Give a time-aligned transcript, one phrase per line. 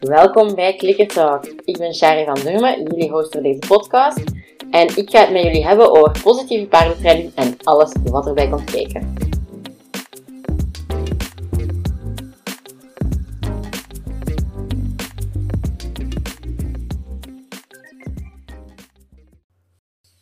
[0.00, 1.46] Welkom bij Clicker Talk.
[1.64, 4.22] Ik ben Shari van Durmen, jullie host voor deze podcast.
[4.70, 8.70] En ik ga het met jullie hebben over positieve paardentraining en alles wat erbij komt
[8.70, 9.14] kijken.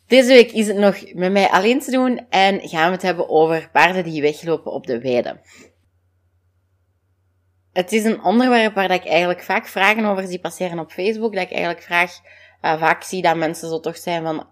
[0.07, 3.29] Deze week is het nog met mij alleen te doen en gaan we het hebben
[3.29, 5.39] over paarden die weglopen op de weide.
[7.73, 11.33] Het is een onderwerp waar ik eigenlijk vaak vragen over zie passeren op Facebook.
[11.33, 12.19] Dat ik eigenlijk vraag,
[12.61, 14.47] uh, vaak zie dat mensen zo toch zijn van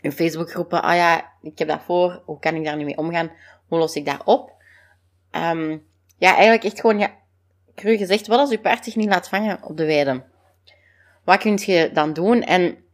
[0.00, 3.32] in Facebookgroepen, ah ja, ik heb dat voor, hoe kan ik daar nu mee omgaan?
[3.66, 4.52] Hoe los ik dat op?
[5.30, 5.86] Um,
[6.18, 7.18] ja, eigenlijk echt gewoon, ja,
[7.74, 10.24] cru gezegd, wat als je paard zich niet laat vangen op de weide?
[11.24, 12.42] Wat kun je dan doen?
[12.42, 12.84] En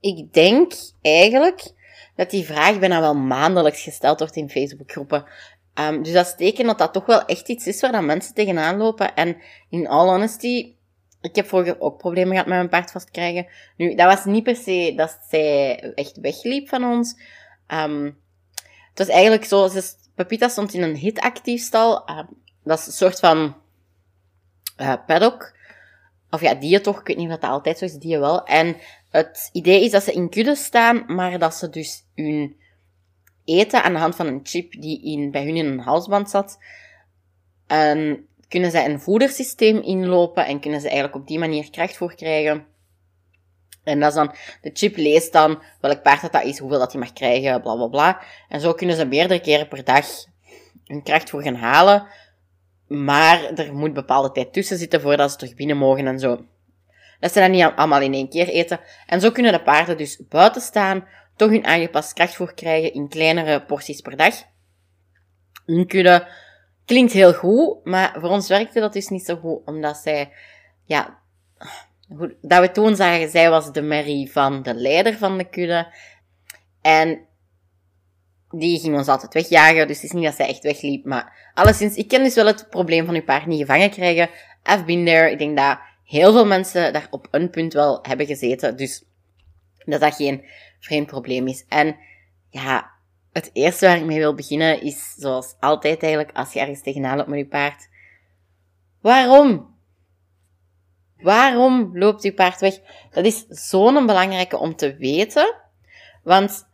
[0.00, 1.72] ik denk eigenlijk
[2.14, 5.24] dat die vraag bijna wel maandelijks gesteld wordt in Facebookgroepen.
[5.80, 8.34] Um, dus dat is teken dat dat toch wel echt iets is waar dan mensen
[8.34, 9.14] tegenaan lopen.
[9.14, 9.36] En
[9.70, 10.74] in all honesty,
[11.20, 13.46] ik heb vroeger ook problemen gehad met mijn paard vastkrijgen.
[13.76, 17.20] Nu, dat was niet per se dat zij echt wegliep van ons.
[17.68, 18.04] Um,
[18.88, 22.10] het was eigenlijk zo, ze, Pepita stond in een hitactief stal.
[22.10, 22.28] Um,
[22.64, 23.56] dat is een soort van
[24.80, 25.54] uh, paddock.
[26.30, 27.00] Of ja, die toch.
[27.00, 28.44] Ik weet niet of dat altijd zo is, die wel.
[28.44, 28.76] En
[29.10, 32.56] het idee is dat ze in kudde staan, maar dat ze dus hun
[33.46, 36.58] eten aan de hand van een chip die in, bij hun in een halsband zat.
[37.66, 42.14] En kunnen ze een voedersysteem inlopen en kunnen ze eigenlijk op die manier kracht voor
[42.14, 42.66] krijgen.
[43.84, 46.92] En dat is dan, de chip leest dan welk paard dat, dat is, hoeveel dat
[46.92, 48.22] hij mag krijgen, bla bla bla.
[48.48, 50.06] En zo kunnen ze meerdere keren per dag
[50.84, 52.06] hun kracht voor gaan halen.
[52.86, 56.44] Maar er moet bepaalde tijd tussen zitten voordat ze terug binnen mogen en zo.
[57.20, 58.80] Dat ze dan niet allemaal in één keer eten.
[59.06, 63.08] En zo kunnen de paarden dus buiten staan, toch hun aangepast kracht voor krijgen in
[63.08, 64.34] kleinere porties per dag.
[65.86, 66.26] Kunnen
[66.84, 70.32] klinkt heel goed, maar voor ons werkte dat dus niet zo goed, omdat zij,
[70.84, 71.18] ja,
[72.40, 75.94] dat we toen zagen, zij was de Mary van de leider van de kudde.
[76.80, 77.26] En
[78.50, 81.96] die ging ons altijd wegjagen, dus het is niet dat zij echt wegliep, maar alleszins,
[81.96, 84.30] ik ken dus wel het probleem van uw paard niet gevangen krijgen.
[84.70, 85.30] I've been there.
[85.30, 89.04] Ik denk dat heel veel mensen daar op een punt wel hebben gezeten, dus
[89.84, 90.44] dat dat geen
[90.78, 91.64] vreemd probleem is.
[91.68, 91.96] En
[92.50, 92.90] ja,
[93.32, 97.16] het eerste waar ik mee wil beginnen is, zoals altijd eigenlijk, als je ergens tegenaan
[97.16, 97.88] loopt met je paard.
[99.00, 99.74] Waarom?
[101.16, 102.80] Waarom loopt je paard weg?
[103.10, 105.54] Dat is zo'n belangrijke om te weten.
[106.22, 106.66] Want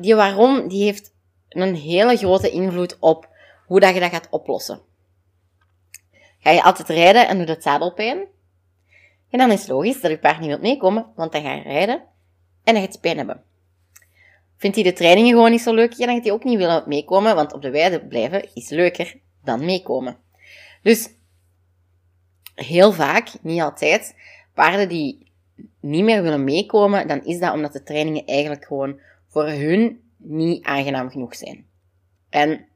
[0.00, 1.14] die waarom, die heeft
[1.48, 3.28] een hele grote invloed op
[3.66, 4.80] hoe dat je dat gaat oplossen.
[6.38, 8.26] Ga je altijd rijden en doet het zadelpijn?
[9.30, 11.62] En dan is het logisch dat je paard niet wilt meekomen, want dan ga je
[11.62, 12.02] rijden
[12.64, 13.42] en dan gaat je pijn hebben.
[14.56, 16.82] Vindt hij de trainingen gewoon niet zo leuk, ja, dan gaat hij ook niet willen
[16.86, 20.16] meekomen, want op de weide blijven is leuker dan meekomen.
[20.82, 21.10] Dus
[22.54, 24.16] heel vaak, niet altijd,
[24.54, 25.32] paarden die
[25.80, 30.64] niet meer willen meekomen, dan is dat omdat de trainingen eigenlijk gewoon voor hun niet
[30.64, 31.66] aangenaam genoeg zijn.
[32.30, 32.66] En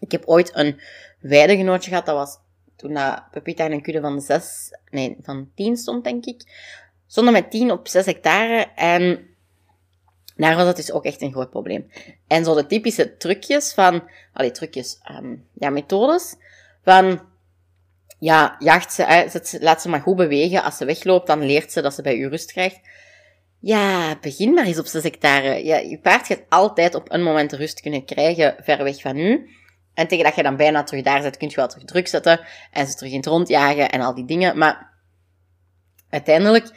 [0.00, 0.80] ik heb ooit een
[1.20, 2.38] weidegenootje gehad, dat was
[2.78, 6.42] toen dat Pepita in een kudde van zes, nee, van tien stond, denk ik.
[7.06, 9.26] Stonden met tien op zes hectare en
[10.36, 11.90] daar was dat dus ook echt een groot probleem.
[12.26, 14.02] En zo de typische trucjes van,
[14.32, 16.36] allee, trucjes, um, ja, methodes
[16.84, 17.20] van,
[18.18, 20.62] ja, jacht ze, laat ze maar goed bewegen.
[20.62, 22.80] Als ze wegloopt, dan leert ze dat ze bij u rust krijgt.
[23.60, 25.64] Ja, begin maar eens op 6 hectare.
[25.64, 29.50] Ja, je paard gaat altijd op een moment rust kunnen krijgen, ver weg van u.
[29.98, 32.40] En tegen dat je dan bijna terug daar zit, kun je wel terug druk zetten
[32.70, 34.58] en ze terug in het rondjagen en al die dingen.
[34.58, 34.90] Maar
[36.10, 36.70] uiteindelijk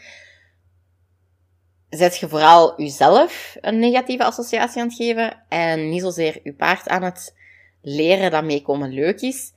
[1.90, 6.88] zet je vooral jezelf een negatieve associatie aan het geven en niet zozeer je paard
[6.88, 7.36] aan het
[7.82, 9.54] leren dat meekomen leuk is.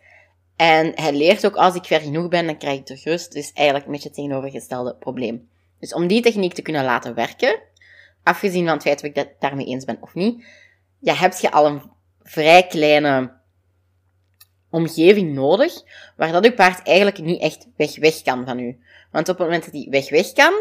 [0.56, 3.32] En hij leert ook, als ik ver genoeg ben, dan krijg ik terug rust.
[3.32, 5.48] Dus eigenlijk een beetje het tegenovergestelde probleem.
[5.80, 7.60] Dus om die techniek te kunnen laten werken,
[8.22, 10.44] afgezien van het feit of ik het daarmee eens ben of niet,
[11.00, 11.82] ja, heb je al een
[12.22, 13.42] vrij kleine
[14.74, 15.82] omgeving nodig,
[16.16, 18.78] waar dat uw paard eigenlijk niet echt weg weg kan van u.
[19.10, 20.52] Want op het moment dat hij weg weg kan,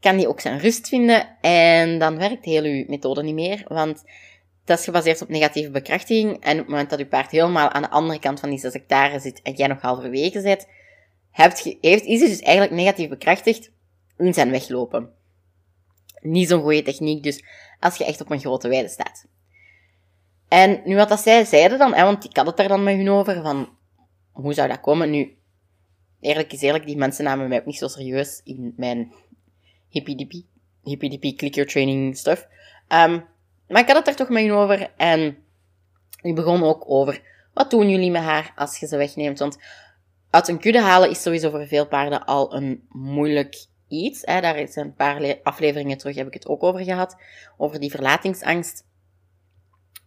[0.00, 4.04] kan die ook zijn rust vinden en dan werkt heel uw methode niet meer, want
[4.64, 7.82] dat is gebaseerd op negatieve bekrachtiging en op het moment dat uw paard helemaal aan
[7.82, 10.68] de andere kant van die zes hectare zit en jij nog halverwege zit,
[11.30, 13.70] hebt, heeft, is hij dus eigenlijk negatief bekrachtigd
[14.16, 15.10] in zijn weglopen.
[16.20, 17.44] Niet zo'n goede techniek dus
[17.80, 19.26] als je echt op een grote weide staat.
[20.52, 22.96] En nu wat dat zij zeiden dan, hè, want ik had het daar dan met
[22.96, 23.68] hun over, van
[24.32, 25.10] hoe zou dat komen?
[25.10, 25.36] Nu,
[26.20, 29.12] eerlijk is eerlijk, die mensen namen mij ook niet zo serieus in mijn
[29.88, 30.48] hippie-dippie,
[30.82, 32.48] hippie clicker training stuff.
[32.88, 33.24] Um,
[33.68, 35.36] Maar ik had het er toch met over en
[36.22, 37.22] ik begon ook over
[37.54, 39.38] wat doen jullie met haar als je ze wegneemt.
[39.38, 39.58] Want
[40.30, 44.20] uit een kudde halen is sowieso voor veel paarden al een moeilijk iets.
[44.24, 44.40] Hè.
[44.40, 47.16] Daar is een paar afleveringen terug heb ik het ook over gehad.
[47.56, 48.90] Over die verlatingsangst.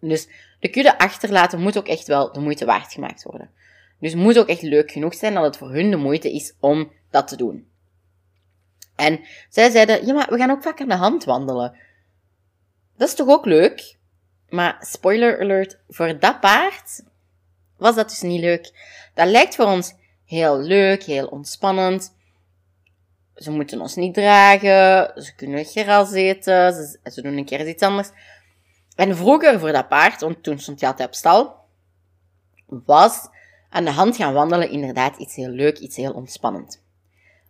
[0.10, 0.28] Dus
[0.60, 3.50] de kudde achterlaten moet ook echt wel de moeite waard gemaakt worden.
[4.00, 6.54] Dus het moet ook echt leuk genoeg zijn dat het voor hun de moeite is
[6.60, 7.68] om dat te doen.
[8.96, 9.19] En
[9.50, 11.78] zij zeiden, ja, maar we gaan ook vaak aan de hand wandelen.
[12.98, 13.98] Dat is toch ook leuk?
[14.50, 17.04] Maar spoiler alert, voor dat paard
[17.78, 18.72] was dat dus niet leuk.
[19.13, 19.94] Dat lijkt voor ons
[20.25, 22.13] heel leuk, heel ontspannend.
[23.36, 27.84] Ze moeten ons niet dragen, ze kunnen gras eten, ze, ze doen een keer iets
[27.84, 28.10] anders.
[28.96, 31.56] En vroeger voor dat paard, want toen stond hij altijd op stal,
[32.68, 33.28] was
[33.70, 36.84] aan de hand gaan wandelen inderdaad iets heel leuk, iets heel ontspannend.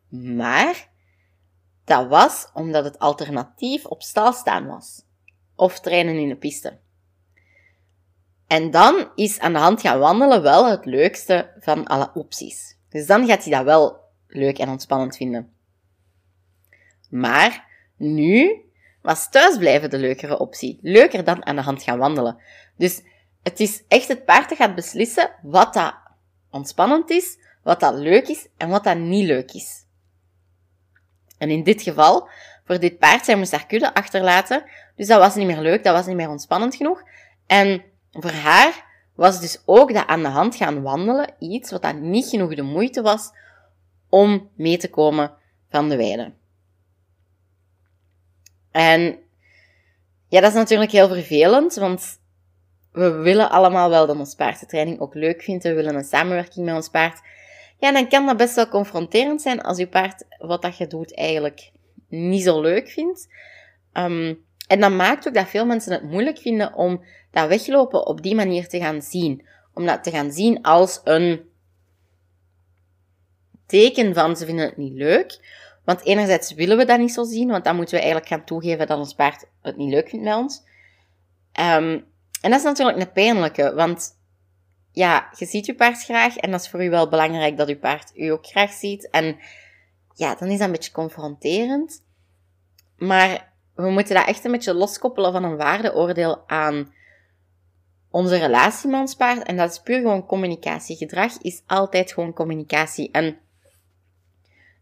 [0.09, 0.89] Maar
[1.83, 5.03] dat was omdat het alternatief op stal staan was.
[5.55, 6.77] Of trainen in de piste.
[8.47, 12.77] En dan is aan de hand gaan wandelen wel het leukste van alle opties.
[12.89, 15.53] Dus dan gaat hij dat wel leuk en ontspannend vinden.
[17.09, 18.61] Maar nu
[19.05, 20.79] was thuisblijven de leukere optie.
[20.81, 22.37] Leuker dan aan de hand gaan wandelen.
[22.77, 23.01] Dus
[23.43, 25.95] het is echt het paard dat gaat beslissen wat dat
[26.49, 29.83] ontspannend is, wat dat leuk is en wat dat niet leuk is.
[31.37, 32.29] En in dit geval,
[32.65, 34.63] voor dit paard, zij moest haar kudde achterlaten.
[34.95, 37.03] Dus dat was niet meer leuk, dat was niet meer ontspannend genoeg.
[37.47, 38.85] En voor haar
[39.15, 42.61] was dus ook dat aan de hand gaan wandelen iets wat dat niet genoeg de
[42.61, 43.31] moeite was
[44.09, 45.31] om mee te komen
[45.69, 46.33] van de weide.
[48.75, 49.19] En
[50.27, 52.19] ja, dat is natuurlijk heel vervelend, want
[52.91, 55.63] we willen allemaal wel dat ons paard de training ook leuk vindt.
[55.63, 57.21] We willen een samenwerking met ons paard.
[57.79, 61.15] Ja, dan kan dat best wel confronterend zijn als je paard wat dat je doet
[61.15, 61.71] eigenlijk
[62.07, 63.27] niet zo leuk vindt.
[63.93, 68.21] Um, en dat maakt ook dat veel mensen het moeilijk vinden om dat weglopen op
[68.21, 69.47] die manier te gaan zien.
[69.73, 71.49] Om dat te gaan zien als een
[73.65, 75.39] teken van ze vinden het niet leuk.
[75.85, 78.87] Want enerzijds willen we dat niet zo zien, want dan moeten we eigenlijk gaan toegeven
[78.87, 80.63] dat ons paard het niet leuk vindt met ons.
[81.59, 82.05] Um,
[82.41, 84.17] en dat is natuurlijk een pijnlijke, want
[84.91, 87.79] ja, je ziet je paard graag en dat is voor u wel belangrijk dat uw
[87.79, 89.09] paard u ook graag ziet.
[89.09, 89.37] En
[90.13, 92.03] ja, dan is dat een beetje confronterend.
[92.97, 96.93] Maar we moeten dat echt een beetje loskoppelen van een waardeoordeel aan
[98.09, 99.43] onze relatie met ons paard.
[99.43, 100.97] En dat is puur gewoon communicatie.
[100.97, 103.11] Gedrag is altijd gewoon communicatie.
[103.11, 103.37] En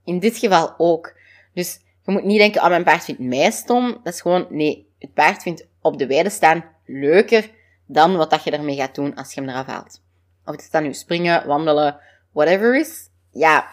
[0.04, 1.18] in dit geval ook.
[1.54, 4.00] Dus je moet niet denken, ah, mijn paard vindt mij stom.
[4.04, 7.52] Dat is gewoon, nee, het paard vindt op de weide staan leuker
[7.86, 10.02] dan wat dat je ermee gaat doen als je hem eraf haalt.
[10.46, 12.00] Of het dan nu springen, wandelen,
[12.32, 13.10] whatever is.
[13.32, 13.70] Ja,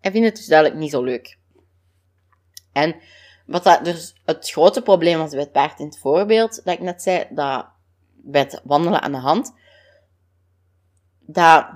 [0.00, 1.38] hij vindt het dus duidelijk niet zo leuk.
[2.72, 2.96] En
[3.46, 6.80] wat dat dus het grote probleem was bij het paard in het voorbeeld, dat ik
[6.80, 7.66] net zei, dat
[8.30, 9.54] het wandelen aan de hand,
[11.20, 11.66] dat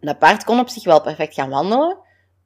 [0.00, 1.98] dat paard kon op zich wel perfect gaan wandelen,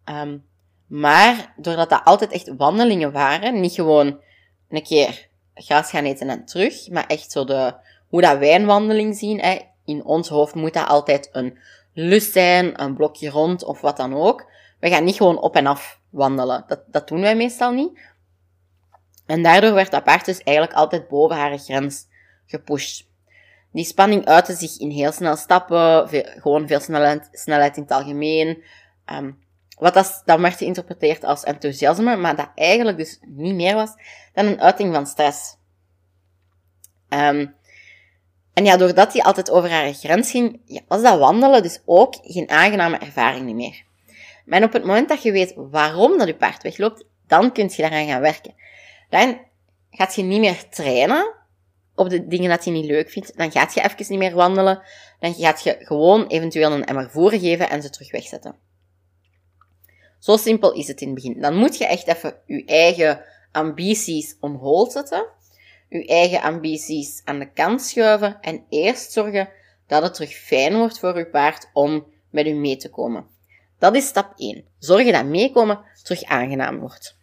[0.04, 0.38] ehm,
[0.86, 4.20] maar doordat dat altijd echt wandelingen waren, niet gewoon
[4.68, 7.74] een keer gras gaan eten en terug, maar echt zo de,
[8.08, 11.58] hoe dat wij een wandeling zien, hè, in ons hoofd moet dat altijd een
[11.92, 14.50] lus zijn, een blokje rond of wat dan ook.
[14.80, 16.64] We gaan niet gewoon op en af wandelen.
[16.66, 17.98] Dat, dat doen wij meestal niet.
[19.26, 22.06] En daardoor werd dat paard dus eigenlijk altijd boven haar grens
[22.46, 23.10] gepusht.
[23.72, 26.08] Die spanning uitte zich in heel snel stappen,
[26.40, 28.62] gewoon veel snelheid, snelheid in het algemeen.
[29.12, 29.40] Um,
[29.78, 33.90] wat dat, dan werd geïnterpreteerd als enthousiasme, maar dat eigenlijk dus niet meer was
[34.32, 35.56] dan een uiting van stress.
[37.08, 37.54] Um,
[38.52, 42.14] en ja, doordat hij altijd over haar grens ging, ja, was dat wandelen dus ook
[42.22, 43.82] geen aangename ervaring meer.
[44.44, 47.82] Maar op het moment dat je weet waarom dat je paard wegloopt, dan kun je
[47.82, 48.54] daaraan gaan werken.
[49.08, 49.40] Dan
[49.90, 51.34] gaat je niet meer trainen
[51.94, 53.36] op de dingen dat je niet leuk vindt.
[53.36, 54.82] Dan gaat je even niet meer wandelen.
[55.20, 58.54] Dan gaat je gewoon eventueel een emmer voeren geven en ze terug wegzetten.
[60.18, 61.40] Zo simpel is het in het begin.
[61.40, 65.26] Dan moet je echt even je eigen ambities on hold zetten.
[65.88, 69.48] Je eigen ambities aan de kant schuiven en eerst zorgen
[69.86, 73.26] dat het terug fijn wordt voor je paard om met u mee te komen.
[73.78, 74.64] Dat is stap 1.
[74.78, 77.16] Zorgen dat meekomen terug aangenaam wordt.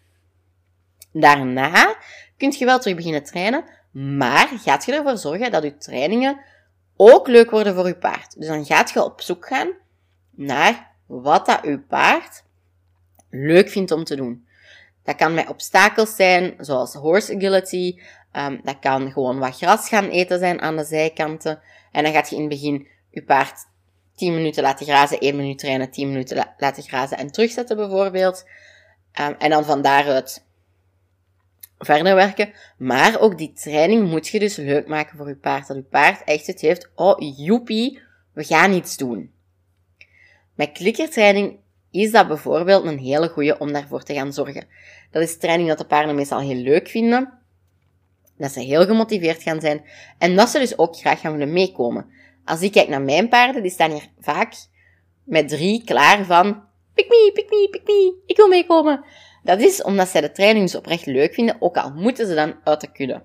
[1.12, 1.98] Daarna
[2.38, 6.40] kun je wel terug beginnen trainen, maar gaat je ervoor zorgen dat je trainingen
[6.96, 8.36] ook leuk worden voor je paard.
[8.38, 9.72] Dus dan gaat je op zoek gaan
[10.32, 12.44] naar wat dat je paard
[13.30, 14.48] leuk vindt om te doen.
[15.04, 18.00] Dat kan met obstakels zijn, zoals horse agility.
[18.34, 21.62] Um, dat kan gewoon wat gras gaan eten zijn aan de zijkanten.
[21.92, 23.68] En dan gaat je in het begin je paard
[24.16, 28.46] 10 minuten laten grazen, 1 minuut trainen, 10 minuten laten grazen en terugzetten bijvoorbeeld.
[29.22, 30.46] Um, en dan van daaruit
[31.80, 32.54] verder werken.
[32.78, 35.68] Maar ook die training moet je dus leuk maken voor je paard.
[35.68, 38.02] Dat je paard echt het heeft, oh joepie,
[38.34, 39.32] we gaan iets doen.
[40.56, 41.58] Met klikkertraining
[41.92, 44.68] is dat bijvoorbeeld een hele goede om daarvoor te gaan zorgen.
[45.12, 47.34] Dat is training dat de paarden meestal heel leuk vinden.
[48.38, 49.86] Dat ze heel gemotiveerd gaan zijn.
[50.18, 52.06] En dat ze dus ook graag gaan willen meekomen.
[52.46, 54.54] Als ik kijk naar mijn paarden, die staan hier vaak
[55.24, 56.68] met drie klaar van...
[56.94, 59.06] Pik me, pik me, pik me, ik wil meekomen.
[59.44, 62.56] Dat is omdat zij de training dus oprecht leuk vinden, ook al moeten ze dan
[62.64, 63.24] uit de kudde.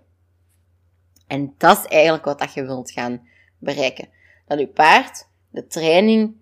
[1.26, 3.28] En dat is eigenlijk wat dat je wilt gaan
[3.59, 4.09] bereiken.
[4.47, 6.35] Dat je paard de training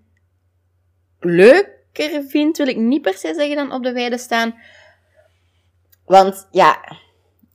[1.21, 4.55] leuker vindt, wil ik niet per se zeggen dan op de weide staan.
[6.05, 6.99] Want ja,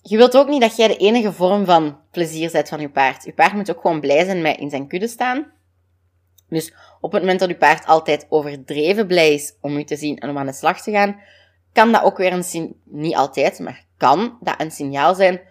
[0.01, 3.23] je wilt ook niet dat jij de enige vorm van plezier zet van je paard.
[3.23, 5.51] Je paard moet ook gewoon blij zijn met in zijn kudde staan.
[6.49, 10.17] Dus op het moment dat je paard altijd overdreven blij is om u te zien
[10.17, 11.19] en om aan de slag te gaan,
[11.77, 15.41] kan dat ook weer een niet altijd, maar kan dat een signaal zijn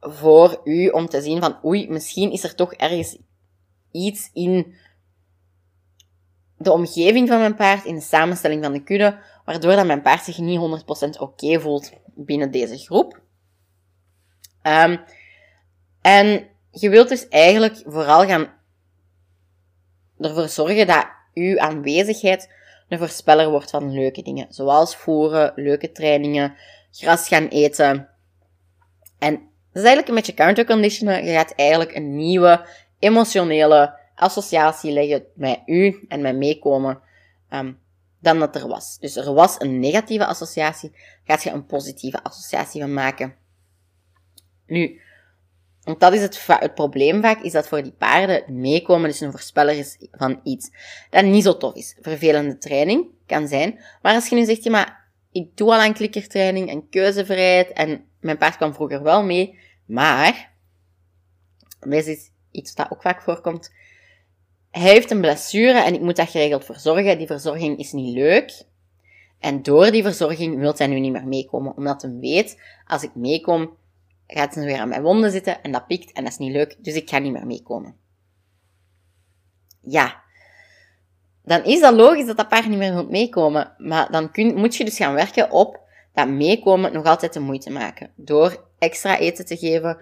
[0.00, 3.18] voor u om te zien van oei, misschien is er toch ergens
[3.90, 4.74] iets in
[6.56, 10.24] de omgeving van mijn paard, in de samenstelling van de kudde, waardoor dat mijn paard
[10.24, 10.84] zich niet
[11.16, 13.20] 100% oké voelt binnen deze groep.
[14.62, 15.00] Um,
[16.00, 18.52] en je wilt dus eigenlijk vooral gaan
[20.18, 22.60] ervoor zorgen dat uw aanwezigheid
[22.92, 24.46] een voorspeller wordt van leuke dingen.
[24.48, 26.54] Zoals voeren, leuke trainingen,
[26.90, 28.08] gras gaan eten.
[29.18, 31.24] En dat is eigenlijk een beetje counterconditionen.
[31.24, 32.66] Je gaat eigenlijk een nieuwe
[32.98, 37.00] emotionele associatie leggen met u en met meekomen
[37.50, 37.80] um,
[38.20, 38.98] dan dat er was.
[38.98, 43.34] Dus er was een negatieve associatie, gaat je een positieve associatie van maken.
[44.66, 45.00] Nu,
[45.84, 49.30] want dat is het, het probleem vaak, is dat voor die paarden meekomen dus een
[49.30, 50.70] voorspeller is van iets
[51.10, 51.96] dat niet zo tof is.
[52.00, 53.80] Vervelende training kan zijn.
[54.02, 58.04] Maar als je nu zegt, ja, maar ik doe al aan klikkertraining en keuzevrijheid en
[58.20, 60.52] mijn paard kwam vroeger wel mee, maar,
[61.80, 63.70] dit is iets dat ook vaak voorkomt,
[64.70, 67.18] hij heeft een blessure en ik moet daar geregeld voor zorgen.
[67.18, 68.64] Die verzorging is niet leuk.
[69.38, 73.14] En door die verzorging wil hij nu niet meer meekomen, omdat hij weet, als ik
[73.14, 73.76] meekom,
[74.32, 76.76] gaat ze weer aan mijn wonden zitten en dat pikt en dat is niet leuk,
[76.78, 77.96] dus ik ga niet meer meekomen.
[79.80, 80.22] Ja,
[81.44, 83.74] dan is dat logisch dat dat paard niet meer moet meekomen.
[83.78, 85.80] Maar dan kun, moet je dus gaan werken op
[86.14, 88.10] dat meekomen nog altijd de moeite maken.
[88.16, 89.98] Door extra eten te geven.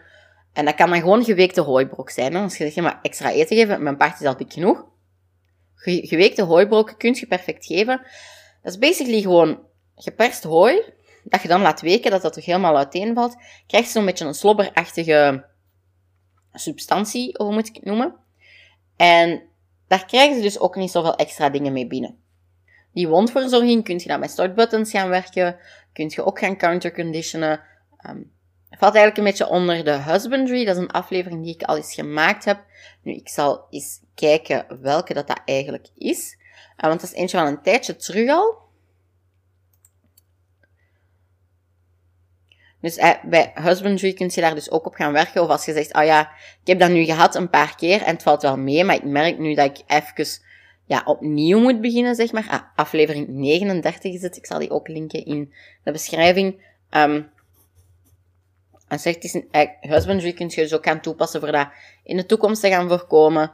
[0.53, 2.37] En dat kan dan gewoon geweekte hooibrok zijn.
[2.37, 4.85] Als je zegt, maar extra eten geven, mijn paard is al dik genoeg.
[5.75, 8.01] Geweekte hooibrokken kun je perfect geven.
[8.63, 9.59] Dat is basically gewoon
[9.95, 10.83] geperst hooi,
[11.25, 13.37] dat je dan laat weken, dat dat toch helemaal uiteenvalt,
[13.67, 15.45] krijg je zo'n beetje een slobberachtige
[16.53, 18.15] substantie, hoe moet ik het noemen.
[18.97, 19.43] En
[19.89, 22.19] daar krijgen ze dus ook niet zoveel extra dingen mee binnen.
[22.93, 25.57] Die wondverzorging kun je dan met startbuttons gaan werken,
[25.93, 27.61] kun je ook gaan counterconditionen.
[28.09, 28.33] Um,
[28.71, 30.65] valt eigenlijk een beetje onder de husbandry.
[30.65, 32.65] Dat is een aflevering die ik al eens gemaakt heb.
[33.03, 36.37] Nu, ik zal eens kijken welke dat, dat eigenlijk is.
[36.77, 38.59] Uh, want dat is eentje van een tijdje terug al.
[42.81, 45.43] Dus eh, bij husbandry kun je daar dus ook op gaan werken.
[45.43, 46.21] Of als je zegt, oh ja,
[46.61, 49.05] ik heb dat nu gehad een paar keer en het valt wel mee, maar ik
[49.05, 50.41] merk nu dat ik even
[50.87, 52.47] ja, opnieuw moet beginnen, zeg maar.
[52.49, 54.37] Ah, aflevering 39 is het.
[54.37, 55.53] Ik zal die ook linken in
[55.85, 56.63] de beschrijving.
[56.91, 57.31] Um,
[58.89, 61.69] en zegt, een, eh, husbandry kun je dus ook gaan toepassen voor dat
[62.05, 63.51] in de toekomst te gaan voorkomen.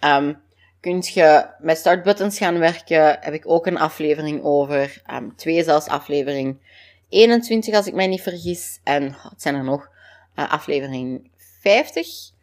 [0.00, 0.40] Um,
[0.80, 5.02] kun je met startbuttons gaan werken, heb ik ook een aflevering over.
[5.12, 6.58] Um, twee zelfs aflevering
[7.08, 8.80] 21, als ik mij niet vergis.
[8.84, 9.88] En het zijn er nog
[10.36, 12.34] uh, aflevering 50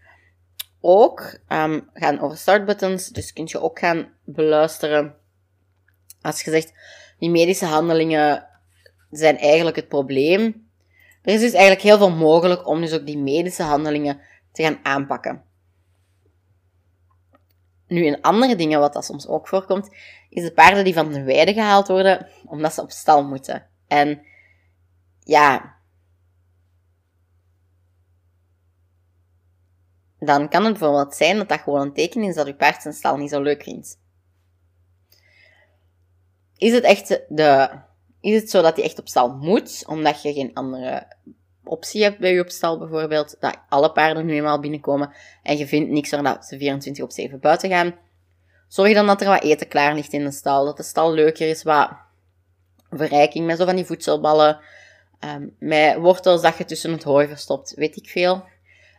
[0.81, 1.39] ook.
[1.49, 5.15] Um, gaan over startbuttons, dus kun je ook gaan beluisteren.
[6.21, 6.73] Als je zegt,
[7.19, 8.47] die medische handelingen
[9.11, 10.67] zijn eigenlijk het probleem.
[11.21, 14.19] Er is dus eigenlijk heel veel mogelijk om dus ook die medische handelingen
[14.51, 15.43] te gaan aanpakken.
[17.87, 19.89] Nu, een andere dingen wat dat soms ook voorkomt,
[20.29, 23.67] is de paarden die van de weide gehaald worden, omdat ze op stal moeten.
[23.87, 24.21] En
[25.23, 25.75] ja,
[30.19, 32.93] dan kan het bijvoorbeeld zijn dat dat gewoon een teken is dat uw paard zijn
[32.93, 34.01] stal niet zo leuk vindt.
[36.57, 37.69] Is het echt de,
[38.21, 41.07] is het zo dat hij echt op stal moet, omdat je geen andere
[41.63, 45.13] optie hebt bij je op stal bijvoorbeeld, dat alle paarden nu eenmaal binnenkomen
[45.43, 47.95] en je vindt niks zodat ze 24 op 7 buiten gaan.
[48.67, 51.49] Zorg dan dat er wat eten klaar ligt in de stal, dat de stal leuker
[51.49, 51.91] is, wat
[52.89, 54.59] verrijking met zo van die voedselballen,
[55.23, 58.43] um, met wortels dat je tussen het hooi verstopt, weet ik veel.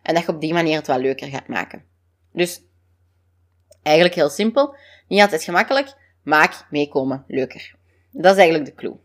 [0.02, 1.84] En dat je op die manier het wat leuker gaat maken.
[2.32, 2.60] Dus
[3.82, 4.76] eigenlijk heel simpel,
[5.08, 7.74] niet altijd gemakkelijk, maak meekomen leuker.
[8.10, 8.96] Dat is eigenlijk de clue.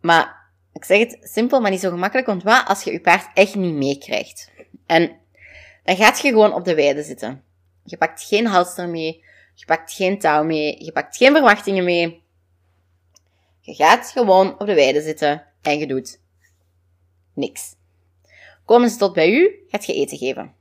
[0.00, 0.40] Maar
[0.72, 3.54] ik zeg het simpel, maar niet zo gemakkelijk, want wat als je je paard echt
[3.54, 4.50] niet meekrijgt?
[4.86, 5.18] En
[5.84, 7.44] dan gaat je gewoon op de weide zitten.
[7.84, 12.22] Je pakt geen halster mee, je pakt geen touw mee, je pakt geen verwachtingen mee.
[13.60, 16.20] Je gaat gewoon op de weide zitten en je doet
[17.34, 17.74] niks.
[18.64, 20.54] Komen ze tot bij u, gaat je eten geven.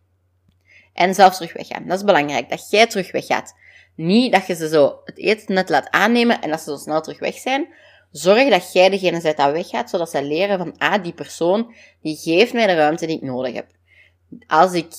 [0.93, 1.87] En zelf terug weggaan.
[1.87, 3.55] Dat is belangrijk, dat jij terug weggaat.
[3.95, 7.01] Niet dat je ze zo het eten net laat aannemen en dat ze zo snel
[7.01, 7.73] terug weg zijn.
[8.11, 12.15] Zorg dat jij degene bent dat weggaat, zodat ze leren van, ah, die persoon, die
[12.15, 13.67] geeft mij de ruimte die ik nodig heb.
[14.47, 14.93] Als ik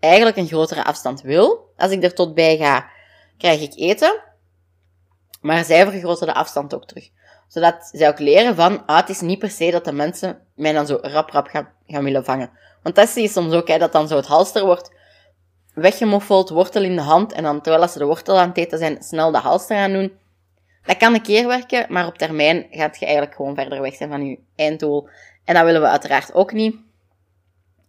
[0.00, 2.90] eigenlijk een grotere afstand wil, als ik er tot bij ga,
[3.38, 4.22] krijg ik eten.
[5.40, 7.10] Maar zij vergroten de afstand ook terug.
[7.48, 10.72] Zodat zij ook leren van, ah, het is niet per se dat de mensen mij
[10.72, 12.50] dan zo rap rap gaan, gaan willen vangen.
[12.82, 14.96] Want dat zie je soms ook, hè, dat dan zo het halster wordt
[15.74, 19.02] weggemoffeld, wortel in de hand, en dan terwijl ze de wortel aan het eten zijn,
[19.02, 20.12] snel de halster aan doen.
[20.82, 24.10] Dat kan een keer werken, maar op termijn gaat je eigenlijk gewoon verder weg zijn
[24.10, 25.08] van je einddoel.
[25.44, 26.76] En dat willen we uiteraard ook niet.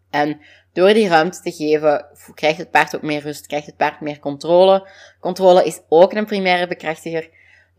[0.09, 0.41] En
[0.73, 4.19] door die ruimte te geven, krijgt het paard ook meer rust, krijgt het paard meer
[4.19, 4.89] controle.
[5.19, 7.29] Controle is ook een primaire bekrachtiger.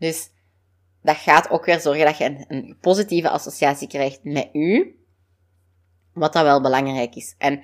[0.01, 0.29] Dus
[1.01, 4.95] dat gaat ook weer zorgen dat je een, een positieve associatie krijgt met u.
[6.13, 7.35] Wat dat wel belangrijk is.
[7.37, 7.63] En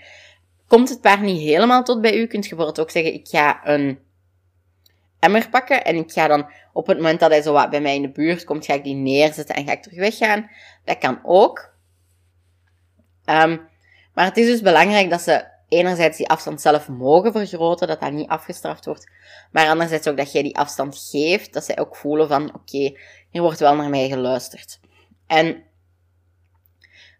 [0.68, 3.68] komt het paard niet helemaal tot bij u, kunt je bijvoorbeeld ook zeggen, ik ga
[3.68, 4.00] een
[5.20, 7.96] emmer pakken en ik ga dan op het moment dat hij zo wat bij mij
[7.96, 10.50] in de buurt komt, ga ik die neerzetten en ga ik terug weggaan.
[10.84, 11.74] Dat kan ook.
[13.26, 13.68] Um,
[14.14, 18.12] maar het is dus belangrijk dat ze enerzijds die afstand zelf mogen vergroten, dat dat
[18.12, 19.12] niet afgestraft wordt.
[19.52, 22.98] Maar anderzijds ook dat jij die afstand geeft, dat zij ook voelen van, oké,
[23.30, 24.80] hier wordt wel naar mij geluisterd.
[25.28, 25.64] En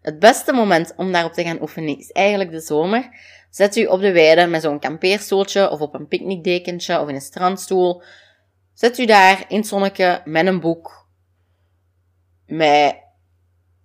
[0.00, 3.08] het beste moment om daarop te gaan oefenen is eigenlijk de zomer.
[3.50, 7.20] Zet u op de weide met zo'n kampeerstoeltje of op een picknickdekentje of in een
[7.20, 8.02] strandstoel.
[8.74, 11.08] Zet u daar in het zonnetje met een boek,
[12.46, 12.96] met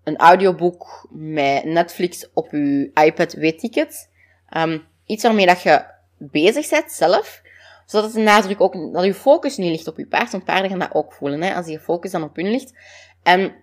[0.03, 4.12] een audioboek met Netflix op je iPad, weet ik het.
[4.57, 5.86] Um, iets waarmee dat je
[6.17, 7.41] bezig bent zelf,
[7.86, 10.80] zodat de nadruk ook, dat je focus niet ligt op je paard, want paarden gaan
[10.80, 12.73] dat ook voelen, hè, als je focus dan op hun ligt.
[13.23, 13.56] En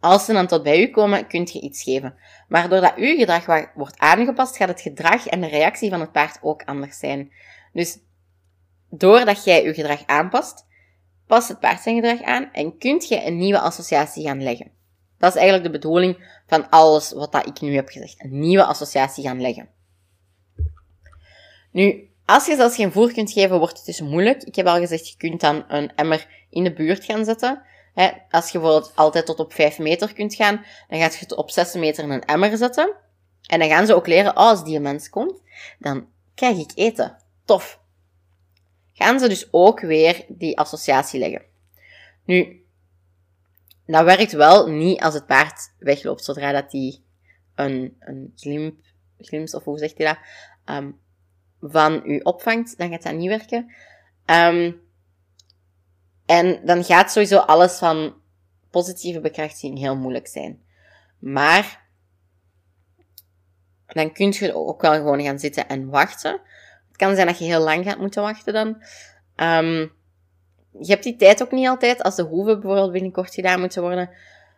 [0.00, 2.14] als ze dan tot bij u komen, kunt je iets geven.
[2.48, 6.38] Maar doordat uw gedrag wordt aangepast, gaat het gedrag en de reactie van het paard
[6.42, 7.32] ook anders zijn.
[7.72, 7.98] Dus
[8.90, 10.66] doordat jij je gedrag aanpast,
[11.26, 14.70] past het paard zijn gedrag aan en kunt je een nieuwe associatie gaan leggen.
[15.18, 18.24] Dat is eigenlijk de bedoeling van alles wat dat ik nu heb gezegd.
[18.24, 19.68] Een nieuwe associatie gaan leggen.
[21.74, 24.42] Nu, als je zelfs geen voer kunt geven, wordt het dus moeilijk.
[24.42, 27.62] Ik heb al gezegd, je kunt dan een emmer in de buurt gaan zetten.
[28.30, 31.50] als je bijvoorbeeld altijd tot op 5 meter kunt gaan, dan gaat je het op
[31.50, 32.94] 6 meter in een emmer zetten.
[33.46, 35.42] En dan gaan ze ook leren, als die mens komt,
[35.78, 37.16] dan krijg ik eten.
[37.44, 37.80] Tof.
[38.92, 41.42] Gaan ze dus ook weer die associatie leggen.
[42.24, 42.64] Nu,
[43.86, 47.04] dat werkt wel niet als het paard wegloopt zodra dat die
[47.54, 48.76] een, een glimp,
[49.18, 50.18] glimps, of hoe zegt hij dat,
[50.76, 51.02] um,
[51.70, 53.72] van u opvangt, dan gaat dat niet werken.
[54.26, 54.82] Um,
[56.26, 58.14] en dan gaat sowieso alles van
[58.70, 60.62] positieve bekrachtiging heel moeilijk zijn.
[61.18, 61.82] Maar
[63.86, 66.40] dan kun je ook wel gewoon gaan zitten en wachten.
[66.88, 68.68] Het kan zijn dat je heel lang gaat moeten wachten dan.
[69.36, 69.92] Um,
[70.78, 74.10] je hebt die tijd ook niet altijd, als de hoeven bijvoorbeeld binnenkort gedaan moeten worden.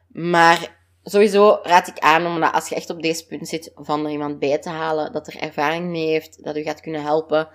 [0.09, 0.76] Maar
[1.11, 4.39] sowieso raad ik aan om als je echt op deze punt zit, van er iemand
[4.39, 7.49] bij te halen dat er ervaring mee heeft, dat u gaat kunnen helpen.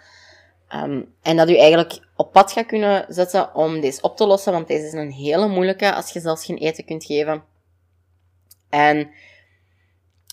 [0.75, 4.53] Um, en dat u eigenlijk op pad gaat kunnen zetten om deze op te lossen,
[4.53, 7.43] want deze is een hele moeilijke als je zelfs geen eten kunt geven.
[8.69, 9.09] En,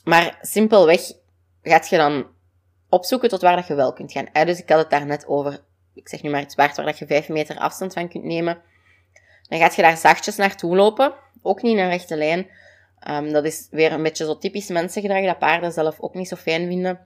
[0.05, 1.13] maar simpelweg
[1.63, 2.27] gaat je dan
[2.89, 4.47] opzoeken tot waar dat je wel kunt gaan.
[4.47, 5.61] Dus ik had het daar net over
[5.99, 8.63] ik zeg nu maar iets waard waar dat je 5 meter afstand van kunt nemen.
[9.49, 11.15] Dan gaat je daar zachtjes naartoe lopen.
[11.43, 12.47] Ook niet in een rechte lijn.
[13.11, 16.37] Um, dat is weer een beetje zo typisch mensengedrag, dat paarden zelf ook niet zo
[16.37, 17.01] fijn vinden.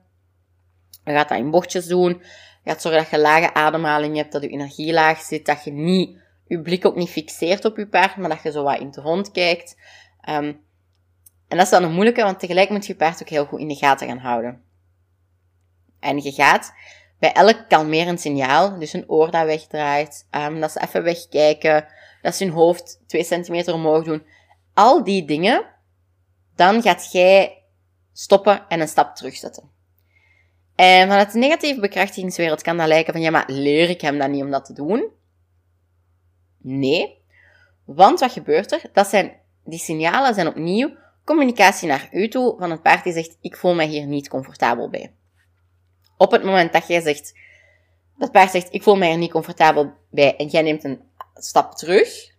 [1.03, 2.21] Je gaat dat in bochtjes doen.
[2.63, 5.71] Je gaat zorgen dat je lage ademhaling hebt, dat je energie laag zit, dat je
[5.71, 8.91] niet, je blik ook niet fixeert op je paard, maar dat je zo wat in
[8.91, 9.77] de rond kijkt.
[10.29, 10.61] Um,
[11.47, 13.67] en dat is dan een moeilijke, want tegelijk moet je paard ook heel goed in
[13.67, 14.61] de gaten gaan houden.
[15.99, 16.73] En je gaat
[17.19, 21.85] bij elk kalmerend signaal, dus een oor dat wegdraait, um, dat ze even wegkijken,
[22.21, 24.25] dat ze hun hoofd 2 centimeter omhoog doen,
[24.73, 25.65] al die dingen,
[26.55, 27.63] dan gaat jij
[28.13, 29.71] stoppen en een stap terugzetten.
[30.75, 34.31] En vanuit de negatieve bekrachtigingswereld kan dat lijken van, ja, maar leer ik hem dan
[34.31, 35.09] niet om dat te doen?
[36.57, 37.21] Nee.
[37.85, 38.81] Want wat gebeurt er?
[38.93, 43.37] Dat zijn, die signalen zijn opnieuw communicatie naar u toe van het paard die zegt,
[43.41, 45.13] ik voel mij hier niet comfortabel bij.
[46.17, 47.33] Op het moment dat jij zegt,
[48.17, 51.01] dat paard zegt, ik voel mij er niet comfortabel bij en jij neemt een
[51.33, 52.31] stap terug,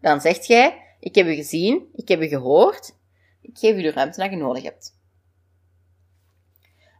[0.00, 2.96] dan zegt jij, ik heb u gezien, ik heb u gehoord,
[3.44, 4.96] ik geef u de ruimte dat je nodig hebt.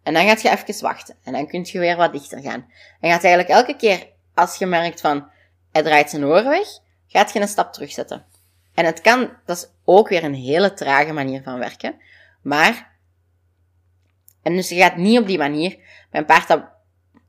[0.02, 1.16] En dan gaat je even wachten.
[1.22, 2.70] En dan kun je weer wat dichter gaan.
[3.00, 5.28] En gaat eigenlijk elke keer, als je merkt van,
[5.72, 6.68] hij draait zijn oren weg,
[7.06, 8.24] gaat je een stap terugzetten.
[8.74, 11.96] En het kan, dat is ook weer een hele trage manier van werken.
[12.42, 12.92] Maar,
[14.42, 15.78] en dus je gaat niet op die manier,
[16.10, 16.64] bij een paard dat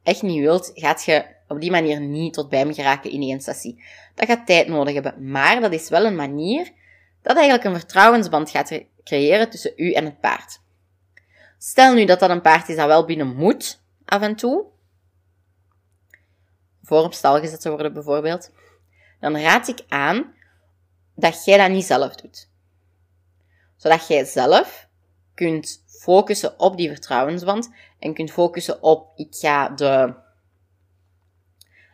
[0.03, 3.41] echt niet wilt, gaat je op die manier niet tot bij me geraken in één
[3.41, 3.83] sessie.
[4.15, 5.31] Dat gaat tijd nodig hebben.
[5.31, 6.71] Maar dat is wel een manier
[7.21, 8.69] dat eigenlijk een vertrouwensband gaat
[9.05, 10.61] creëren tussen u en het paard.
[11.57, 14.65] Stel nu dat dat een paard is dat wel binnen moet, af en toe.
[16.81, 18.51] Voor op stal gezet te worden bijvoorbeeld.
[19.19, 20.33] Dan raad ik aan
[21.15, 22.49] dat jij dat niet zelf doet.
[23.75, 24.87] Zodat jij zelf
[25.33, 30.15] kunt focussen op die vertrouwensband en kunt focussen op ik ga de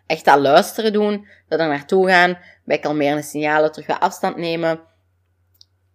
[0.06, 4.80] echt dat luisteren doen, dat er naartoe gaan, bij kalmerende signalen terug afstand nemen.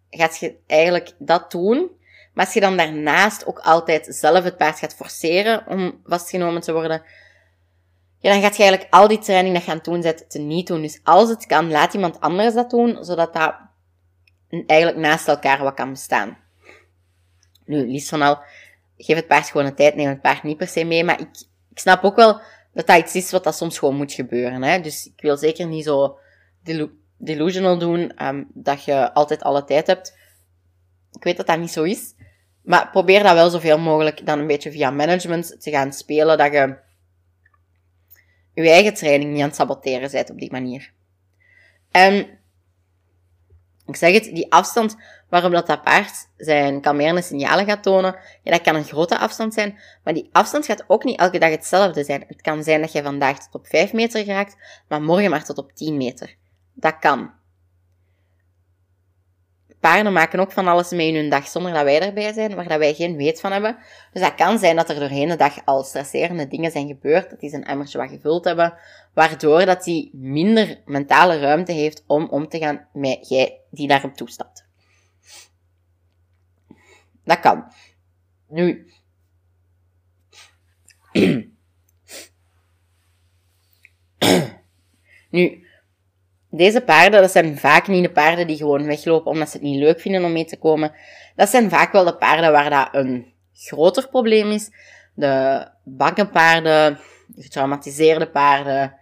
[0.09, 1.91] Gaat je eigenlijk dat doen.
[2.33, 6.73] Maar als je dan daarnaast ook altijd zelf het paard gaat forceren om vastgenomen te
[6.73, 7.03] worden,
[8.19, 10.39] ja, dan gaat je eigenlijk al die training dat je aan het doen zet, te
[10.39, 10.81] niet doen.
[10.81, 13.55] Dus als het kan, laat iemand anders dat doen, zodat dat
[14.49, 16.37] eigenlijk naast elkaar wat kan bestaan.
[17.65, 18.39] Nu, liefst van al,
[18.97, 21.29] geef het paard gewoon een tijd, neem het paard niet per se mee, maar ik,
[21.71, 22.41] ik snap ook wel
[22.73, 24.63] dat dat iets is wat dat soms gewoon moet gebeuren.
[24.63, 24.79] Hè?
[24.79, 26.17] Dus ik wil zeker niet zo
[27.17, 30.17] delusional doen, um, dat je altijd alle tijd hebt.
[31.11, 32.15] Ik weet dat dat niet zo is.
[32.63, 36.51] Maar probeer dat wel zoveel mogelijk dan een beetje via management te gaan spelen, dat
[36.51, 36.77] je
[38.53, 40.91] je eigen training niet aan het saboteren bent op die manier.
[41.91, 42.39] En
[43.85, 44.95] ik zeg het, die afstand
[45.29, 49.53] waarop dat, dat paard zijn kalmerende signalen gaat tonen, ja, dat kan een grote afstand
[49.53, 52.23] zijn, maar die afstand gaat ook niet elke dag hetzelfde zijn.
[52.27, 55.57] Het kan zijn dat je vandaag tot op 5 meter geraakt, maar morgen maar tot
[55.57, 56.35] op 10 meter.
[56.79, 57.31] Dat kan
[59.79, 62.67] paarden maken ook van alles mee in hun dag zonder dat wij erbij zijn, waar
[62.67, 63.77] dat wij geen weet van hebben.
[64.11, 67.39] Dus dat kan zijn dat er doorheen de dag al stresserende dingen zijn gebeurd, dat
[67.39, 68.73] die zijn emmertje wat gevuld hebben,
[69.13, 74.13] waardoor dat die minder mentale ruimte heeft om om te gaan met jij die daarop
[74.13, 74.65] toestapt.
[77.23, 77.71] Dat kan.
[78.47, 78.91] Nu.
[85.29, 85.66] nu,
[86.57, 89.79] deze paarden, dat zijn vaak niet de paarden die gewoon weglopen omdat ze het niet
[89.79, 90.91] leuk vinden om mee te komen.
[91.35, 94.69] Dat zijn vaak wel de paarden waar dat een groter probleem is.
[95.13, 98.95] De bakkenpaarden, de getraumatiseerde paarden.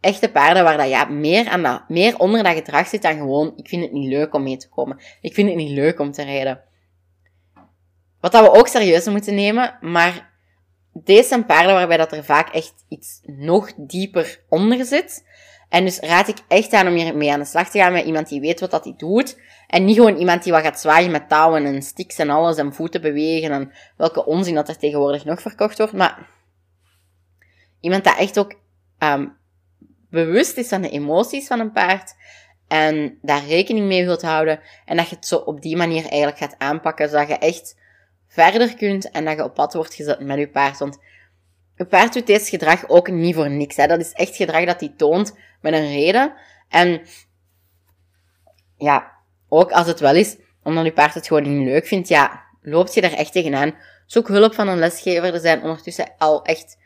[0.00, 3.52] Echte paarden waar dat ja, meer, aan dat, meer onder dat gedrag zit dan gewoon,
[3.56, 5.00] ik vind het niet leuk om mee te komen.
[5.20, 6.60] Ik vind het niet leuk om te rijden.
[8.20, 10.30] Wat dat we ook serieus moeten nemen, maar
[10.92, 15.24] deze zijn paarden waarbij dat er vaak echt iets nog dieper onder zit.
[15.70, 18.04] En dus raad ik echt aan om hier mee aan de slag te gaan met
[18.04, 19.38] iemand die weet wat dat hij doet.
[19.66, 22.74] En niet gewoon iemand die wat gaat zwaaien met touwen en sticks en alles en
[22.74, 25.92] voeten bewegen en welke onzin dat er tegenwoordig nog verkocht wordt.
[25.92, 26.28] Maar
[27.80, 28.54] iemand dat echt ook
[28.98, 29.36] um,
[30.10, 32.14] bewust is van de emoties van een paard
[32.68, 34.60] en daar rekening mee wilt houden.
[34.84, 37.76] En dat je het zo op die manier eigenlijk gaat aanpakken, zodat je echt
[38.28, 40.98] verder kunt en dat je op pad wordt gezet met je paard.
[41.80, 43.76] Een paard doet deze gedrag ook niet voor niks.
[43.76, 43.86] Hè.
[43.86, 46.32] Dat is echt gedrag dat hij toont met een reden.
[46.68, 47.02] En
[48.76, 49.12] ja,
[49.48, 52.94] ook als het wel is, omdat je paard het gewoon niet leuk vindt, ja, loopt
[52.94, 53.74] je er echt tegenaan.
[54.06, 55.34] Zoek hulp van een lesgever.
[55.34, 56.78] Er zijn ondertussen al echt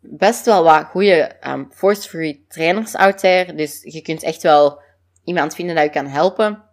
[0.00, 3.54] best wel wat goede um, force-free trainers out there.
[3.54, 4.82] Dus je kunt echt wel
[5.24, 6.64] iemand vinden dat je kan helpen.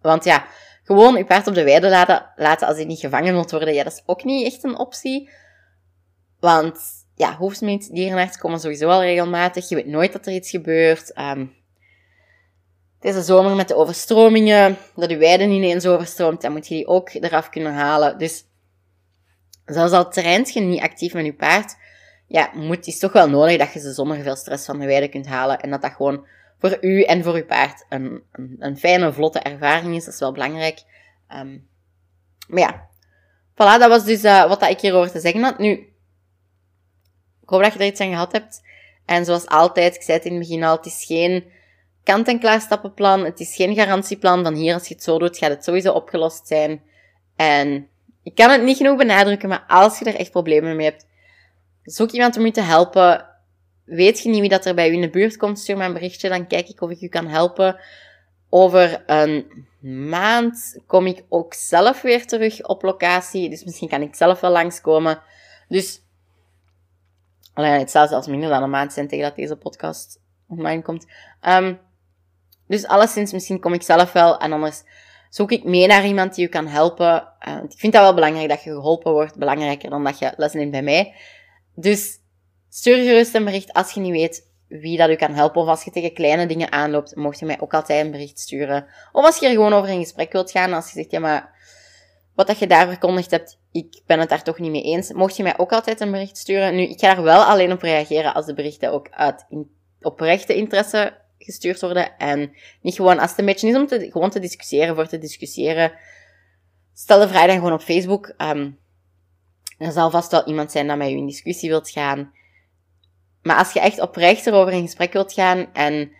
[0.00, 0.46] Want ja,
[0.82, 3.84] gewoon je paard op de weide laten, laten als hij niet gevangen wilt worden, ja,
[3.84, 5.30] dat is ook niet echt een optie.
[6.40, 6.78] Want
[7.14, 7.38] ja,
[7.90, 9.68] dierenarts komen sowieso al regelmatig.
[9.68, 11.18] Je weet nooit dat er iets gebeurt.
[11.18, 11.54] Um,
[13.00, 17.14] deze zomer met de overstromingen, dat je weide ineens overstroomt, dan moet je die ook
[17.14, 18.18] eraf kunnen halen.
[18.18, 18.44] Dus
[19.64, 21.76] zelfs al traint je niet actief met je paard,
[22.26, 25.08] ja, moet, is toch wel nodig dat je ze zonder veel stress van de weide
[25.08, 25.60] kunt halen.
[25.60, 26.26] En dat dat gewoon
[26.58, 30.04] voor u en voor uw paard een, een, een fijne, vlotte ervaring is.
[30.04, 30.82] Dat is wel belangrijk.
[31.34, 31.68] Um,
[32.48, 32.88] maar ja,
[33.52, 35.58] voilà, dat was dus uh, wat dat ik hierover te zeggen had.
[35.58, 35.88] Nu,
[37.46, 38.62] ik hoop dat je er iets aan gehad hebt.
[39.04, 41.44] En zoals altijd, ik zei het in het begin al, het is geen
[42.04, 43.24] kant-en-klaar stappenplan.
[43.24, 46.46] Het is geen garantieplan van hier, als je het zo doet, gaat het sowieso opgelost
[46.46, 46.82] zijn.
[47.36, 47.88] En
[48.22, 51.06] ik kan het niet genoeg benadrukken, maar als je er echt problemen mee hebt,
[51.82, 53.26] zoek iemand om je te helpen.
[53.84, 55.92] Weet je niet wie dat er bij u in de buurt komt, stuur me een
[55.92, 57.80] berichtje, dan kijk ik of ik u kan helpen.
[58.50, 59.66] Over een
[60.08, 64.50] maand kom ik ook zelf weer terug op locatie, dus misschien kan ik zelf wel
[64.50, 65.22] langskomen.
[65.68, 66.00] Dus
[67.56, 71.06] Alleen het zal zelfs minder dan een maand zijn tegen dat deze podcast online komt.
[71.48, 71.78] Um,
[72.66, 74.82] Dus alleszins, misschien kom ik zelf wel en anders
[75.30, 77.28] zoek ik mee naar iemand die je kan helpen.
[77.48, 80.52] Uh, ik vind dat wel belangrijk dat je geholpen wordt, belangrijker dan dat je les
[80.52, 81.14] neemt bij mij.
[81.74, 82.18] Dus
[82.68, 85.62] stuur gerust een bericht als je niet weet wie dat u kan helpen.
[85.62, 88.86] Of als je tegen kleine dingen aanloopt, mocht je mij ook altijd een bericht sturen.
[89.12, 91.55] Of als je er gewoon over in gesprek wilt gaan, als je zegt, ja maar,
[92.36, 95.36] wat dat je daar verkondigd hebt, ik ben het daar toch niet mee eens, mocht
[95.36, 96.74] je mij ook altijd een bericht sturen.
[96.74, 99.70] Nu, ik ga er wel alleen op reageren als de berichten ook uit in,
[100.00, 102.18] oprechte interesse gestuurd worden.
[102.18, 105.18] En niet gewoon als het een beetje is om te, gewoon te discussiëren voor te
[105.18, 105.92] discussiëren.
[106.94, 108.34] Stel de vraag dan gewoon op Facebook.
[108.38, 108.78] Um,
[109.78, 112.32] er zal vast wel iemand zijn dat met je in discussie wilt gaan.
[113.42, 116.12] Maar als je echt oprecht erover in gesprek wilt gaan en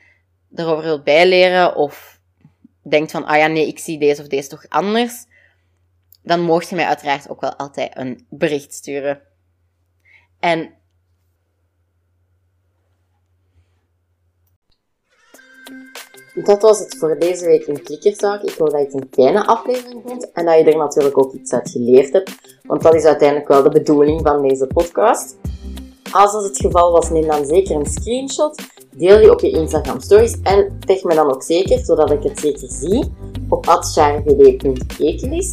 [0.55, 2.21] erover wilt bijleren of
[2.83, 5.27] denkt van, ah ja, nee, ik zie deze of deze toch anders,
[6.27, 9.21] dan mocht je mij uiteraard ook wel altijd een bericht sturen.
[10.41, 10.75] En
[16.35, 18.43] dat was het voor deze week in Klikkerzaak.
[18.43, 21.33] Ik hoop dat je het een kleine aflevering vond en dat je er natuurlijk ook
[21.33, 22.59] iets uit geleerd hebt.
[22.63, 25.37] Want dat is uiteindelijk wel de bedoeling van deze podcast.
[26.11, 28.63] Als dat het geval was, neem dan zeker een screenshot.
[28.91, 32.41] Deel die op je Instagram stories en tag me dan ook zeker, zodat ik het
[32.41, 33.13] zeker zie,
[33.49, 35.53] op atsjarevd.ekelis.